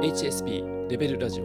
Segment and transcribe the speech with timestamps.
[0.00, 1.44] HSP レベルラジオ。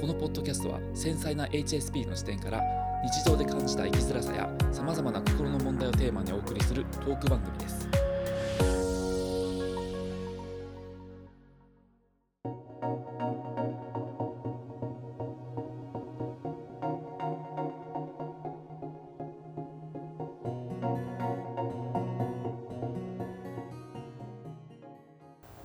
[0.00, 2.60] このポッドキャストは繊細な HSP の視点から
[3.04, 7.88] 日常で感じた生きづらさやさまざまな心の問題をテーマにお送りするトーク番組です。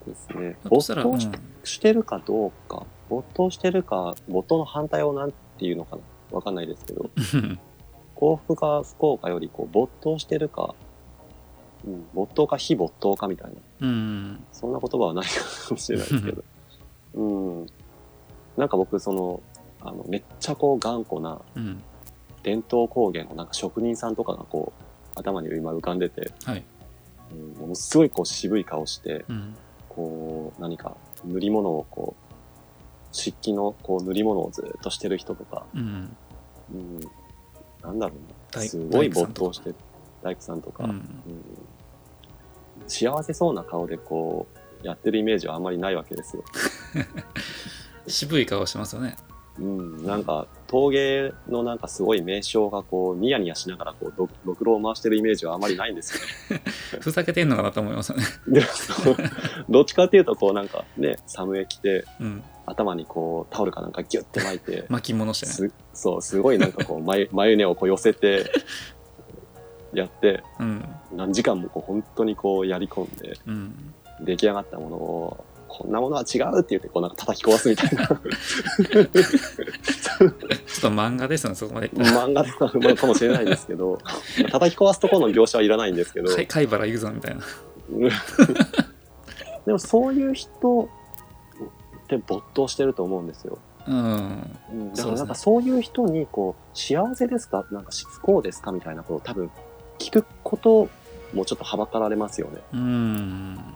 [0.06, 0.56] ですね。
[0.62, 1.28] そ没したら、頭し
[1.66, 7.58] してるかどうか、没頭してるか、没頭の反対をなんていうのかなわかんないですけど、うん、
[8.14, 10.74] 幸福か不幸かよりこう没頭してるか、
[11.84, 15.30] うん、没頭か非没頭かみたいな、うん、そんな言葉はないか
[15.70, 16.44] もしれないですけど、
[17.14, 17.66] うん。
[18.56, 19.42] なんか僕、その、
[19.80, 21.82] あの、めっちゃこう頑固なうん、
[22.42, 26.64] 伝統工芸のなんか職人さんとかがこう、頭に今浮かんでて、はい、
[27.32, 29.54] うん、ものすごいこう渋い顔して、うん、
[29.88, 32.34] こう、何か塗り物をこう、
[33.12, 36.16] 漆器のこう塗り物をずっとしてる人とか、うん、
[36.72, 37.00] うん、
[37.82, 38.34] なんだろうな。
[38.52, 39.74] 大すごい大工さんとか没頭してる。
[40.22, 41.04] 大工さんとか、うん、うん
[42.86, 44.46] 幸せそうな顔でこ
[44.82, 46.44] う、やってるイメージはあんまりないわけですよ。
[48.06, 49.16] 渋い顔してますよね。
[49.58, 56.62] うん、なんか陶芸のなんかすごい名称がこう、ニヤニヤしながらこう、ろろくろを回してるイメージはあまりないんですよね。
[57.02, 58.24] ふざけてんのかなと思いますよね。
[59.68, 65.52] どっちかっていうとこうなんかね、サムエ着て、うん、頭にこうタオルかなんかギュッて巻いて、 巻き戻してね。
[65.52, 68.52] すそう、すごいなんかこう眉、眉根をこう寄せて、
[69.92, 73.74] やって、うん、何時間もこう本当にこうやり込んで、うん、
[74.20, 78.06] 出来上がったものを、こんなものは違うって言ってこうなんか叩き壊すみたいな。
[78.08, 78.20] ちょっ
[80.80, 81.88] と漫画ですよね、そこまで。
[81.90, 83.98] 漫画ではまあかもしれないですけど、
[84.50, 87.42] 叩き壊すところの描写はいらないんですけど、か貝原雄山みたいな。
[89.66, 90.88] でもそういう人
[92.04, 93.58] って没頭してると思うんですよ。
[93.86, 97.64] うん、うんだからなんかそういう人にこう幸せですか？
[97.70, 98.72] なんか不幸ですか？
[98.72, 99.50] みたいなことを多分
[99.98, 100.88] 聞くこと
[101.32, 102.58] もちょっとはばかられますよね。
[102.72, 102.80] うん、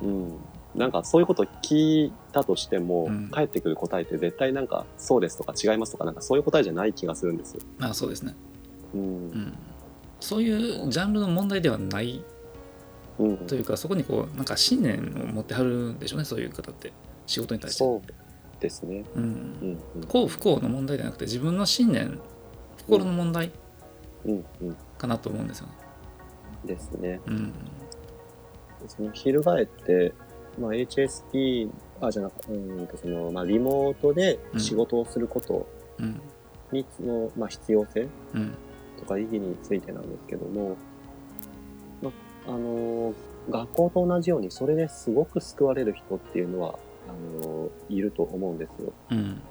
[0.02, 0.32] うん。
[0.74, 7.60] なんかそういうことを聞いたとしても、うん返ってくる答えって絶対なんかそうですとか違いますとかなんかそういう答えじゃない気がするんですよ。
[7.80, 8.34] あそうですね。
[8.94, 9.04] うんう。
[9.34, 9.58] ん、
[10.20, 12.22] そういうジャンルの問題ではない
[13.18, 13.36] うん。
[13.38, 16.92] というかそこにこうなんか信念を持ってはるんでしょうねそういう方って
[17.26, 19.04] 仕事に対して、そうですね。
[19.14, 22.18] うん、う幸不幸の問題じゃなくて自分の信念
[22.86, 23.52] 心の問題。
[24.96, 25.72] かなと思うんですよね。
[26.64, 27.20] ですね。
[27.26, 27.52] うん
[28.88, 30.12] その翻って、
[30.58, 31.68] まあ、HSP、
[32.00, 35.66] あ、じゃなくうんと、その、まあ、リモートで仕事をすること
[35.98, 36.20] うん。
[36.72, 38.54] に、の、まあ、必要性うん。
[38.98, 40.76] とか意義についてなんですけども、
[42.02, 42.10] ま
[42.46, 43.14] あ、あの、
[43.50, 46.78] 学校と同じように、それですごく救われる人っていうのは、
[47.08, 48.92] あの、いると思うんですよ。
[49.10, 49.42] うん。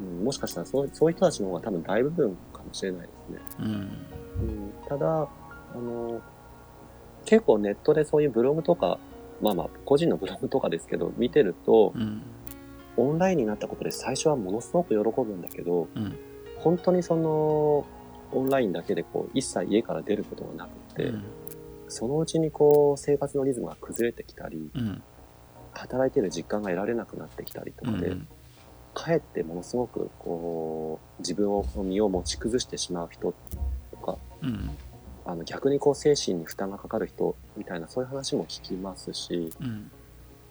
[0.00, 3.38] うん、もしかしたらそう、そういう人たちの方が多分大部分かもしれないですね。
[3.60, 3.66] うん。
[3.66, 5.28] うん、ただ、
[5.74, 6.20] あの、
[7.24, 8.98] 結構ネットでそういうブログとか、
[9.42, 12.22] まあまあ、個人のブログとかですけど、見てるとう、ん
[12.96, 16.16] オンラインになったことで最初はものすごく喜ぶんだけど、うん。
[16.58, 17.86] 本当にその、
[18.32, 21.24] オンラインだけでこう、一切家から出ることがなくて、うん
[21.88, 25.02] そのうちにこう、生活のリズムが崩れてきたり、うん
[25.74, 28.28] 働いてる実感が得られなくなってきたりとかで、うん。
[28.94, 33.34] かえってものすごくこう、自分を、身を持ち崩してしまう人
[33.90, 34.70] とか、うん
[35.24, 39.90] あの逆にこう精神に負担がかかる人みたいなそういう話も聞きますし、うん。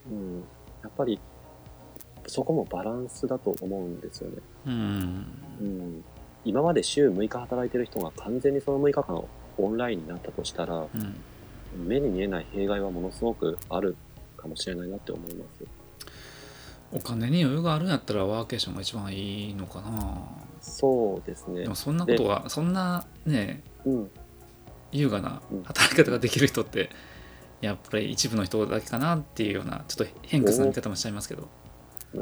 [0.10, 0.44] うん、
[0.82, 1.20] やっぱり
[2.28, 4.38] そこもバランスだと思うんですよね。
[4.68, 5.26] うん。
[5.60, 6.04] うん、
[6.46, 9.24] 今まで週6日働いてる人が完全にその6日間
[9.58, 11.16] オンラインになったとしたら、うん。
[11.88, 13.96] 目に見えない弊害はものすごくある
[14.38, 15.66] かもしれないなって思います。
[16.94, 20.22] お金に余裕があるんやったらワーケーションが一番いいのかな。
[20.60, 21.62] そうですね。
[21.62, 21.76] でも。
[21.76, 24.12] そんなことはそんなねうん、
[24.92, 25.64] 優雅なうん。
[25.64, 26.90] 働き方ができる人って
[27.62, 31.48] やっぱり一部の人だけかなっていうようなちょっと偏屈な見方もしちゃいますけど。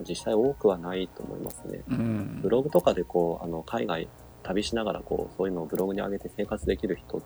[0.08, 1.84] 実際多くはないと思いますね。
[1.90, 2.40] うん。
[2.44, 4.08] ブログとかでこう、あの、海外
[4.44, 7.22] 旅しながらこう、そういうのをブログに上げて生活できる人っ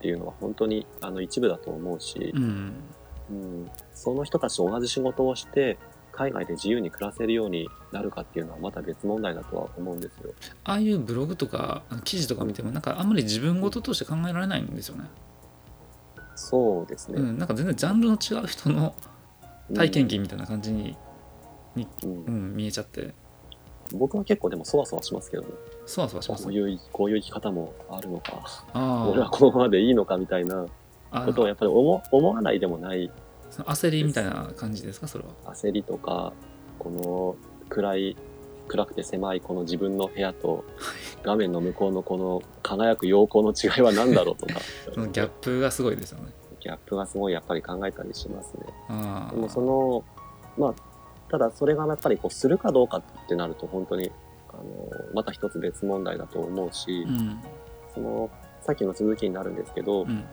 [0.00, 2.32] ていうのは本当にあの一部だと思うし。
[2.34, 2.74] う、ん。
[3.30, 5.78] うん、その人たちと同じ仕事をして、
[6.12, 10.34] 海外で自由に暮らせるようになるかっていうのはまた別問題だとは思うんですよ。
[10.64, 15.04] ああいうブログとか記事とか見てもなんかあんまり自分事として考えられないんですよね、
[16.36, 17.20] そうですね。
[17.20, 18.94] うん、なんか全然ジャンルの違う人の
[19.74, 20.96] 体験記みたいな感じに、
[21.76, 23.14] うんうん、見えちゃって
[23.94, 25.48] 僕は結構でもそわそわしますけどね。
[25.86, 26.44] そわそわします？
[26.44, 30.66] こういう、こういう生き方もあるのか、あ俺はこのままでいいのかみたいな
[31.10, 33.10] あことをやっぱり思思わないでもない
[33.52, 35.06] その焦りみたいな感じですか？
[35.06, 36.32] それは焦りとか、
[36.78, 37.36] この
[37.68, 38.16] 暗い、
[38.66, 40.64] 暗くて狭いこの自分の部屋と、
[41.22, 44.60] 画面の向こうのこの輝く陽光の違いは何だろうとか、
[44.92, 46.32] そのギャップがすごいですよね。
[46.60, 48.64] ギャップがすごいやっぱり考えたりしますね。
[48.88, 50.04] あでもその、
[50.56, 50.74] まあ、
[51.30, 54.10] ただそれがやっぱりこうするかどうかってなると本当に、
[54.48, 54.62] あの、
[55.12, 57.40] また一つ別問題だと思うし、うん。
[57.94, 60.24] その、さっきの続きになるんですけど、うん。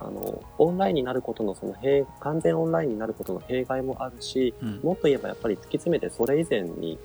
[0.00, 4.80] あの、オンラインになることのその弊、完全オンラインになることの弊害もあるし、うん。
[4.82, 6.98] もっと言えばやっぱり突き詰めてそれ以前に、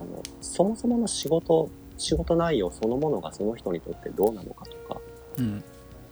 [0.00, 5.00] あの、そもそもの仕事、仕事内容そのものがその人にとってどうなのかとか、
[5.38, 5.64] うん。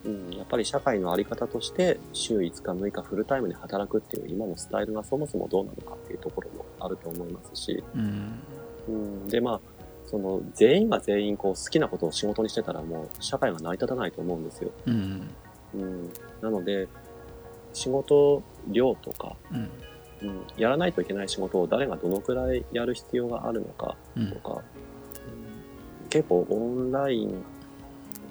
[0.04, 8.38] うん、やっぱり社会のあり方として週5日6日フルタイムで働くっていう今のスタイルがそもそもどうなのかっていうところもあると思いますし、うん。
[8.88, 9.60] うん、でまあ
[10.06, 14.70] その全員が全員こう好きなことを仕事にしてたらもう社会が成り立たないと思うんですよ。
[14.86, 15.30] うん。
[15.74, 16.10] うん、
[16.40, 16.88] なので
[17.72, 19.70] 仕事量とか、うん。
[20.22, 24.38] うん、やらないといけない仕事を誰がどのくらいやる必要があるのかうんと。
[24.40, 24.84] か、うん
[26.14, 27.42] 結構オンライン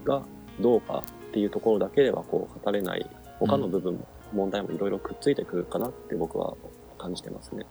[0.06, 0.24] が
[0.62, 3.06] どうかっていうところだけではこう語れない
[3.40, 6.56] 他の部分も、問題もいろいろくっついてくるかなって僕は
[6.98, 7.66] 感じてますね。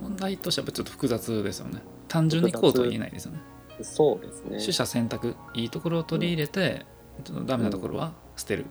[0.00, 1.82] 問題としてはちょっと複雑ですよね。
[2.08, 3.40] 単純にこうとは言えないですよね。
[3.82, 4.58] そうですね。
[4.60, 6.86] 取捨選択、いいところを取り入れて、
[7.22, 8.64] ちょっとダメなところは捨てる。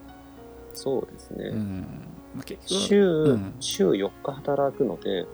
[0.73, 1.45] そうですね。
[1.45, 1.85] うん。
[2.35, 5.25] まあ、結局、週、うん週4日働くので、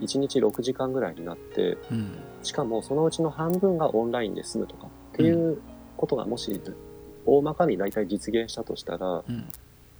[0.00, 2.18] 1日6時間ぐらいになって、うん。
[2.42, 5.60] しかもそのうちの半分がオンラインで済むとかっていう
[5.96, 6.60] ことがもし、
[7.24, 9.48] 大まかに大体実現したとしたら、うん。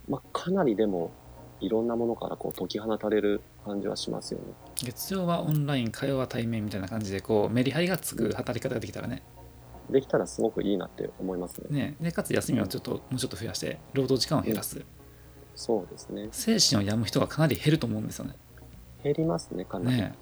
[0.09, 1.11] まあ、かなりでも
[1.61, 4.45] いろんなものからこう解き放たれる感じはしますよね。
[4.75, 9.23] 月曜はオンライン、火曜は対面みたいな感じで、こう、メリハリがつく働き方ができたらね。
[9.89, 11.67] できたらすごくいいなって思いますね。
[11.69, 14.83] ねで、かつ休みをちょっと、もうちょっと増やして、労働時間を減らす。
[15.55, 16.29] そうですね。
[16.31, 18.35] 精神を病む人がかなり減ると思うんですよね。
[19.03, 19.97] 減りますね、かなり。
[19.97, 20.15] ね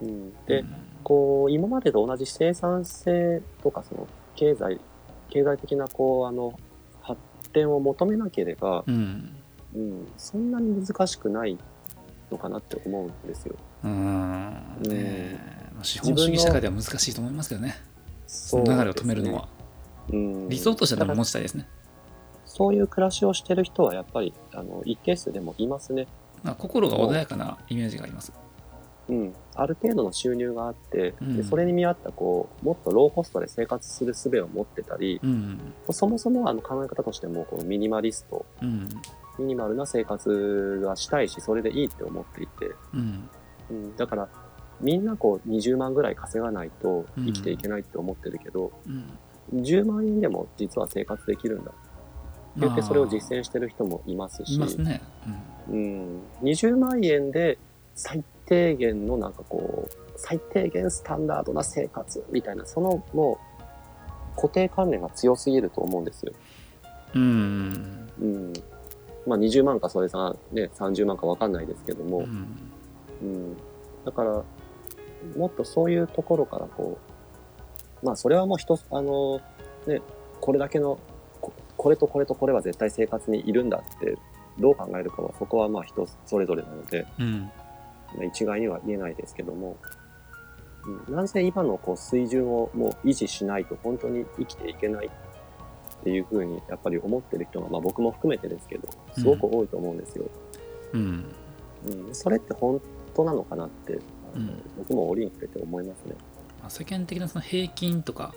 [0.00, 4.06] うん、で、うんこう、今までと同じ生産性とか、その、
[4.36, 4.80] 経済、
[5.30, 6.58] 経済的な、こう、あの、
[7.00, 7.18] 発
[7.52, 9.34] 展を求めなければ、うん。
[9.74, 11.56] うん、そんなに難しくない
[12.30, 13.56] のかなって思うんですよ。
[13.84, 13.92] うーん。
[14.84, 17.76] うんねまあ資本主義社会では難しいと思いますけどね。
[18.28, 19.48] その流れを止めるのは。
[20.10, 21.66] うん、理想としてはでもだから持ちたいですね。
[22.44, 26.06] そういう暮らしをしてる人はやっぱりあの一定数でもいますね。
[26.42, 28.32] まあ、心が穏やかなイメージがあります。
[29.08, 35.72] うん、ある程度の収入があって、うんでそれに見合ったこうもっとローコストで生活する術を持ってたり、うん。
[35.90, 38.88] そもそもあの考え方としてもこうミニマリストうん。
[39.38, 43.30] ミニマルな生活がしたいしそれでいいって思っていて、うん。
[43.70, 44.28] うん、だから
[44.80, 49.60] みんなこう20万ぐらい稼がないと生きていけないって思ってるけど、うん。
[49.60, 51.80] 10万円でも実は生活できるんだって
[52.60, 55.00] 言ってそれを実践してる人もいますし、ね。
[55.68, 57.58] うん、20万円で
[57.94, 63.38] 最低限のなんかこう、最低限スタンダードな生活みたいな、そのも
[64.36, 66.32] う固定観念が強すぎると思うんですよ。
[67.14, 68.08] うん。
[68.20, 68.36] うん。
[68.36, 68.52] うん。
[69.26, 72.70] まあ20万かそれさ、ね、30万かわかんないですけども、うん。
[73.22, 73.56] うん。
[74.04, 74.44] だから、
[75.36, 76.98] もっとそういうところからこ
[78.02, 79.40] う、まあそれはもう一つ、あの、
[79.86, 80.00] ね、
[80.40, 80.98] これだけの、
[81.40, 84.16] ここれとこれとこれは絶対生活にいるんだって、
[84.58, 87.40] どう考えるかはそこはまあ人それぞれなので、うん。
[88.16, 89.76] まあ一概には言えないですけども、
[91.08, 95.10] うん、なんせ今のこう水準をもう維持しないと本当に生きていけないっ
[96.04, 100.24] ていうふうにやっぱり思ってる人が、まあ僕も含めてですけど、すごく多いと思うんですよ。
[100.92, 101.24] うん。
[101.86, 102.80] うん、それって本
[103.14, 103.98] 当なのかなって、
[104.34, 106.14] うん僕も折に触れて思いますね。
[106.60, 108.34] まあ世間的なその平均とか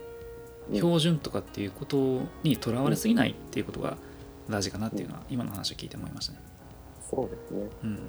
[0.69, 3.97] うん標準とかっていうことにとらわれすぎないっていうことが
[4.49, 6.39] 大事かなっていうのは今の話を聞いて思いましたね。
[7.09, 7.69] そうですね。
[7.83, 7.89] うん。
[7.89, 7.99] うん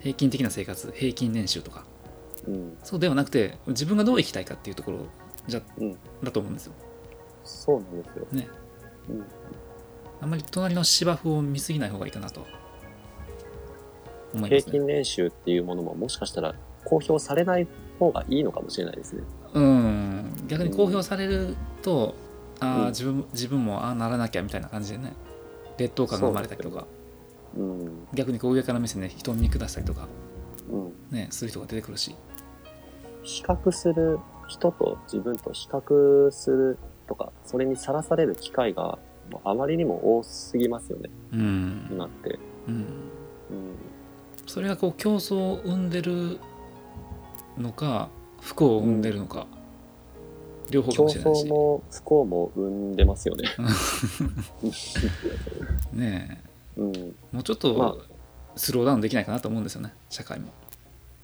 [0.00, 1.84] 平均的な生活、平均年収とか。
[2.46, 4.98] うん、そうではなくて自分がどう生きたいかっていうところ
[5.46, 6.72] じゃうんだと思うんですよ。
[7.44, 8.26] そうなんですよ。
[8.32, 8.48] ね。
[9.08, 9.24] うん、
[10.20, 12.46] あんまり隣の芝生を見すぎない方がいいかなと
[14.34, 14.60] 思いますね。
[14.60, 16.54] 平均年収っていうものももしかしたら
[16.84, 17.66] 公表されない
[17.98, 19.22] 方がいいのかもしれないですね。
[19.54, 20.46] うん。
[20.48, 22.14] 逆に公表されると、
[22.60, 25.14] ああ、うん自分自分もああならなきゃみたいな感じでね、
[25.78, 26.86] 劣等感が生まれたりとか、
[27.56, 28.06] うん。
[28.14, 30.08] 逆にこう上から目線で人を見下したりとか、
[30.70, 30.92] うん。
[31.10, 32.14] ね、する人が出てくるし。
[33.22, 38.98] 比較する人と自分と比較するとか、それにさらされる機会が
[39.30, 41.88] もうあまりにも多すぎますよね、うん。
[41.90, 42.38] 今って。
[42.68, 42.74] うん。
[42.74, 42.84] うん。
[44.46, 46.38] それがこう競争を生んでる
[47.58, 48.08] のか
[48.40, 49.46] 不幸を生んでるのか、
[50.70, 53.48] 両方か競もしれないし争も不幸も生んでますよね。
[55.92, 56.42] ね
[56.76, 56.96] うん。
[56.96, 57.96] えもうちょっとま
[58.56, 60.52] スローダウンできないかなと思うんですよね社会も、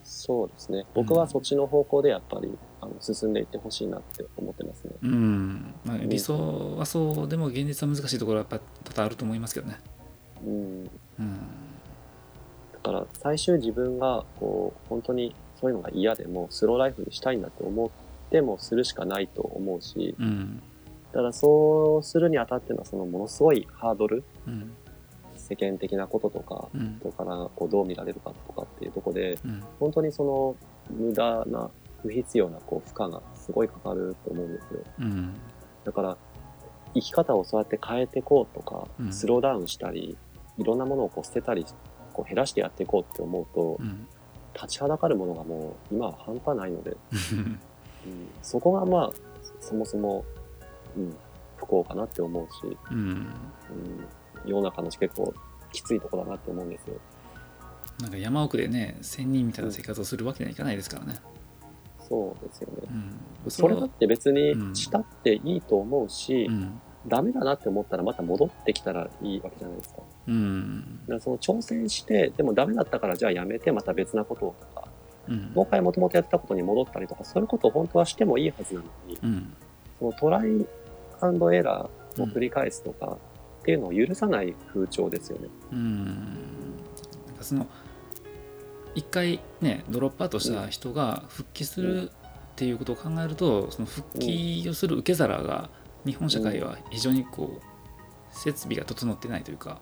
[0.03, 0.85] そうですね。
[0.95, 4.91] 僕はそっちの方向でやっぱり、あの進んでいってほしいなって思ってますね。
[5.03, 9.79] うん、まあ、理想はそうでも現実は難しいところはやっぱ多々あると思いますけどね
[10.45, 10.91] うん。
[11.21, 11.39] うん
[12.83, 17.90] だから最終自分がこう本当にそういうのが嫌でもスローライフにしたいんだって思っ
[18.31, 20.62] てもするしかないと思うし、うん。
[21.12, 24.73] ただそうするにあたってのそのものすごいハードル、うん。
[25.37, 26.97] 世間的なこととか、うん。
[27.00, 29.62] 人からこうどう見られるかとかっていうところで、うん。
[29.79, 30.57] 本当にその
[30.90, 31.71] 無駄な
[32.02, 34.81] 不必要なこう負荷がすごいかかると思うんですよ。
[35.00, 35.35] うん。
[35.85, 36.17] だから
[36.95, 39.12] 生き方をそうやって変えていこうとか、うん。
[39.12, 40.17] スローダウンしたり
[40.57, 41.67] いろんなものをこう捨てたり
[42.14, 44.09] こう減らしてやっていこうって思うと、うん
[44.54, 46.90] 立ちはだかるものがもう今は半端ないので、
[47.23, 47.59] うん、
[48.42, 49.12] そこがまあ
[49.61, 50.25] そもそも、
[50.97, 51.16] うん、
[51.57, 53.26] 不幸かなって思うし、うんうん、
[54.45, 55.33] 世の中の結構
[55.73, 56.97] きついところだなって思うんですよ。
[58.00, 61.21] なんか山奥でね仙人みたいな生活をするわけにはいかないですからね、
[62.09, 62.88] そうですよね。
[63.45, 70.02] うん、それだって別にうんしたっていいと思うし、うんダメだなって思ったらまた戻ってきたらいいわけじゃないですか。
[70.31, 71.01] うん。
[71.03, 74.89] だからその挑戦して、でもダメだったからじゃあやめてまた別なことをとか、
[75.29, 75.53] うん。
[75.55, 79.53] もう一回もともとやってたことに戻ったりとか、そういうことを本当はしてもいいはずなのに、うん。
[79.99, 80.67] そのトライ
[81.21, 83.19] アンドエラーを繰り返すとか
[83.61, 85.49] っていうのを許さない風潮ですよね。
[85.73, 86.05] うん。
[86.07, 87.67] なんかその
[88.95, 92.13] 一回ねドロップアウトした人が復帰するっ
[92.57, 95.71] ていうことを考えるとその復帰をする受け皿が
[96.05, 99.81] 日本社会は非常にこう設備が整ってないというか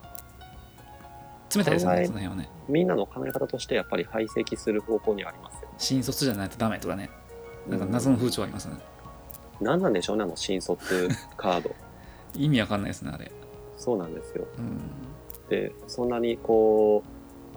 [1.55, 2.49] 冷たいですねその辺はね。
[2.69, 5.69] みんなの考え方としてやっぱり排斥する方向にありますよ。
[5.79, 7.11] 新卒じゃないとダメとかね。
[7.69, 8.81] なんか謎の風潮ありますよね
[9.61, 11.71] 何なんでしょうね、あの新卒カード。
[12.35, 13.31] 意味わかんないですねあれ。
[13.77, 14.47] そうなんですよ。
[14.59, 14.81] うん。
[15.49, 17.03] で、そんなにこ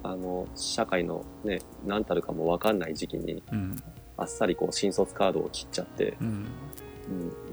[0.03, 3.75] う、あの、社会のね、何たるかもわかんない時期に、うん。
[4.17, 6.48] あっさりこう、新卒カードを切っちゃって、うん。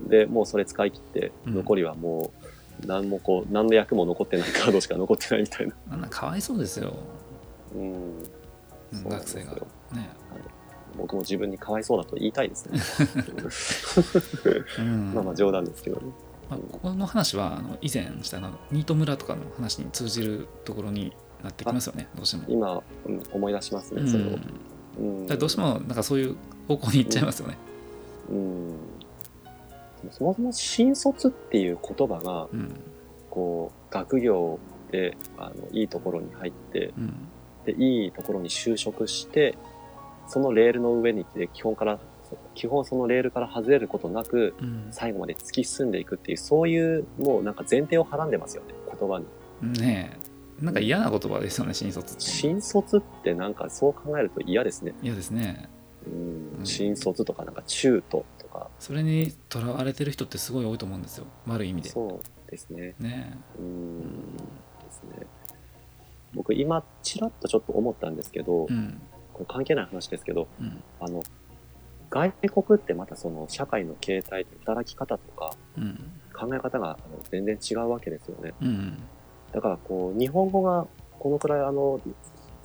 [0.03, 1.55] うん、で、もうそれ使い切って、うん。
[1.55, 2.38] 残りはもう、
[2.87, 5.75] 何もこう、何の役も残ってないカードしか残ってないみたいな。
[5.91, 6.95] あんなかわいそうですよ、
[7.75, 8.23] うん。
[9.09, 9.53] 学生が
[9.93, 10.11] ね
[10.97, 12.81] 僕も自分にかわいそうだと言いたいですね。
[14.79, 16.13] うん まあまあ冗談ですけどね。
[16.51, 22.45] まあ、ここの話はあの以前したあのニート村とかの話に通じるところになってきますよねどうしても。
[22.49, 24.27] 今、うん、思い出しますね、うんそれを。
[24.99, 27.59] うんどうしてもなんかそういう方向に行っちゃいますよね。
[28.31, 28.75] うん。
[30.11, 32.81] そもそも新卒っていう言葉が、うん
[33.31, 34.59] こう、学業
[34.91, 37.29] で、あの、いいところに入って、うん
[37.67, 39.57] で、いいところに就職して、
[40.27, 41.99] そのレールの上に来て、基本から、
[42.55, 49.27] 基本そのレールから外れることなく、うん最後まで突き進んでいくっていう、そういう、もうなんか前提をはらんでますよね、言葉に。
[49.81, 50.29] ねえ
[50.65, 52.23] なんか嫌な言葉ですよね新卒って。
[52.23, 54.95] 新卒ってなんかそう考えると嫌ですね。
[55.03, 55.69] 嫌ですね。
[56.07, 58.25] うんうん新卒とかなんか中途
[58.79, 61.91] それにとらわれてる人ってすごい多いと思うんですよ悪い意味で。
[61.91, 62.95] そうですね。
[62.99, 64.43] ねうえんで
[64.91, 65.27] すね。
[66.35, 69.01] 僕今ちらっとちょっと思ったんですけど、うん
[69.33, 71.23] これ関係ない話ですけど、うんあの、
[72.11, 76.99] 外国ってまたその社会の形態、働き方とかうん考え方が
[77.31, 78.55] 全然違うわけですよね。
[78.61, 78.99] うん
[79.53, 80.87] だからこう、日本語が
[81.19, 82.01] このくらいあの、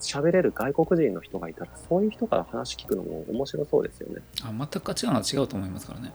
[0.04, 4.22] 喋れる外国人の人がいたら、そういう人から話聞くのも面白そうですよね。
[4.44, 6.14] あ全く価値観が違うと思いますからね。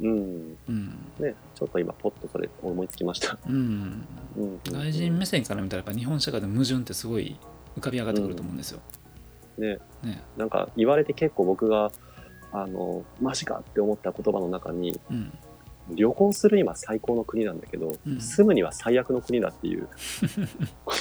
[0.00, 0.58] うん。
[0.68, 0.88] うん
[1.18, 3.38] ね、ちょっと今ポッとそれ思いつきました。
[3.48, 4.60] うんうん。
[4.64, 7.38] 外人目線から見たらやっぱ日本社会の矛盾ってすごい
[7.76, 8.80] 浮かび上がってくると思うんですよ。
[9.58, 11.92] ね、ねなんか言われて結構僕が、
[12.52, 15.32] あの、マジかって思った言葉の中に、うん
[15.90, 18.20] 旅行するには最高の国なんだけど、うん。
[18.20, 19.88] 住むには最悪の国だっていう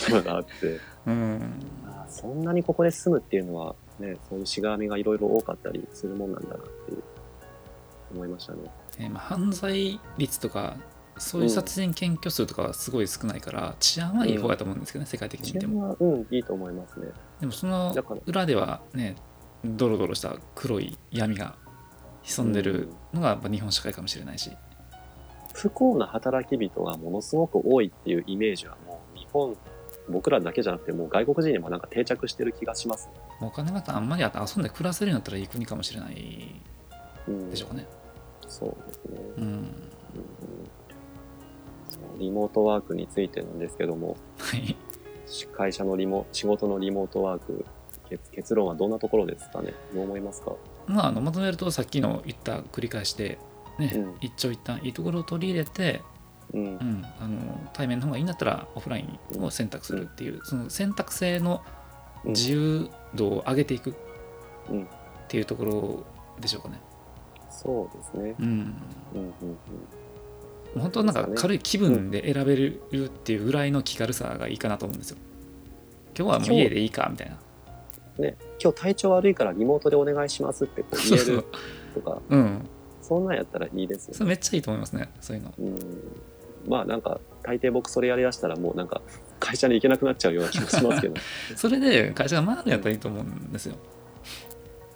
[0.09, 1.41] 言葉があって、うん。
[1.85, 7.03] あーそんなにここで住むっていうのは、ね、そういうしがらみがいろいろ多かったりするもんなんだなっていう、
[8.13, 8.59] 思いましたね。
[8.97, 10.77] えーまあ、犯罪率とか
[11.17, 15.95] そういう殺人検挙数とかはすごい少ないから治安はいい方だと思うんですけどね、世界的に見ても。
[15.97, 17.07] 治安は、うん、いいと思いますね。
[17.39, 19.15] でもその裏ではね
[19.63, 21.55] ドロドロした黒い闇が
[22.23, 24.51] 潜んでるのがやっぱ日本社会かもしれないし、
[25.55, 29.55] 不幸な働き人がものすごく多いっていうイメージはもう日本、
[30.09, 33.13] 僕らだけじゃなくてもう外国人にもなんか定着してる気がしますね。
[33.41, 36.61] お金があんまりあって遊んで暮らせるようになったらいい国かもしれない
[37.27, 37.87] うん、でしょうかね。
[38.47, 39.19] そうですね。
[39.37, 39.65] うん、うん
[41.89, 44.75] そうリモートワークについてなんですけども、はい
[45.53, 47.65] 会社のリモ、仕事のリモートワーク、
[48.09, 49.73] 結結論はどんなところですかね？
[49.93, 50.51] どう思いますか？
[50.85, 53.39] まああのまとめるとさっきの言った繰り返しで、
[53.79, 56.01] ねうん一長一短いいところを取り入れて、
[56.53, 56.67] うんう。
[56.67, 59.05] ん、あの対面の方がいいんだったらオフライ
[59.37, 61.61] ンを選択するっていう、その選択性の
[62.25, 63.95] 自由度を上げていく、
[64.69, 64.87] うん
[65.25, 66.03] っていうところ
[66.39, 66.79] でしょうかね。
[67.49, 68.35] そうですね。
[68.39, 69.57] うん、うんうん
[70.75, 70.81] うん。
[70.81, 75.17] 本当はなんか軽い気分で選べるっていうぐらいの気軽さがいいかなと思うんですよ。
[76.17, 77.37] 今日はもう家でいいかみたいな。
[78.19, 81.45] ね、今日体調悪いからリモートでお願いしますってこう言える
[81.93, 82.69] とか、うん、
[83.07, 85.53] そんなんやったらいいですよそれめっちゃいいと思いますね、そういうの。
[85.57, 85.79] うん
[86.67, 89.01] まあなんか大抵僕それやりだしたらもうなんか
[89.39, 91.13] 会社に行けなくなっちゃうような気もしますけど
[91.55, 93.75] それで会社が回るんやったらいいと思うんですよ。